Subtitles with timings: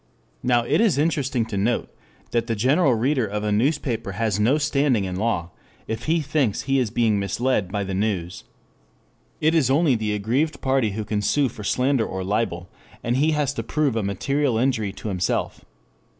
[0.41, 1.95] Now it is interesting to note
[2.31, 5.51] that the general reader of a newspaper has no standing in law
[5.87, 8.45] if he thinks he is being misled by the news.
[9.41, 12.67] It is only the aggrieved party who can sue for slander or libel,
[13.03, 15.63] and he has to prove a material injury to himself.